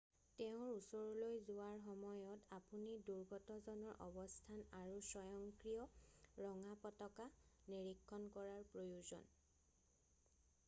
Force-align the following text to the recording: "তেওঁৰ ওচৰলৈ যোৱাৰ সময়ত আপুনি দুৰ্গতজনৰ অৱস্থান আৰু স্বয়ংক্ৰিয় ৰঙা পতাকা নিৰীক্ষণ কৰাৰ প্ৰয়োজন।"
"তেওঁৰ 0.37 0.69
ওচৰলৈ 0.75 1.33
যোৱাৰ 1.47 1.73
সময়ত 1.87 2.55
আপুনি 2.55 2.93
দুৰ্গতজনৰ 3.09 3.99
অৱস্থান 4.05 4.63
আৰু 4.77 4.95
স্বয়ংক্ৰিয় 5.07 6.45
ৰঙা 6.47 6.71
পতাকা 6.85 7.27
নিৰীক্ষণ 7.75 8.25
কৰাৰ 8.39 8.65
প্ৰয়োজন।" 8.73 9.29